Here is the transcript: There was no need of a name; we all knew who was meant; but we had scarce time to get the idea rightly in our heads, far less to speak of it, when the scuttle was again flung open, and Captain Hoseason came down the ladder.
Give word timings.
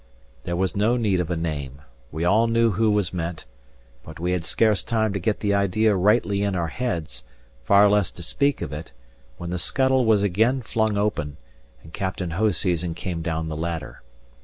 There 0.45 0.55
was 0.55 0.75
no 0.75 0.97
need 0.97 1.19
of 1.19 1.29
a 1.29 1.35
name; 1.35 1.83
we 2.11 2.25
all 2.25 2.47
knew 2.47 2.71
who 2.71 2.89
was 2.89 3.13
meant; 3.13 3.45
but 4.03 4.19
we 4.19 4.31
had 4.31 4.43
scarce 4.43 4.81
time 4.81 5.13
to 5.13 5.19
get 5.19 5.41
the 5.41 5.53
idea 5.53 5.95
rightly 5.95 6.41
in 6.41 6.55
our 6.55 6.69
heads, 6.69 7.23
far 7.63 7.87
less 7.87 8.09
to 8.13 8.23
speak 8.23 8.63
of 8.63 8.73
it, 8.73 8.93
when 9.37 9.51
the 9.51 9.59
scuttle 9.59 10.03
was 10.05 10.23
again 10.23 10.63
flung 10.63 10.97
open, 10.97 11.37
and 11.83 11.93
Captain 11.93 12.31
Hoseason 12.31 12.95
came 12.95 13.21
down 13.21 13.47
the 13.47 13.55
ladder. 13.55 14.01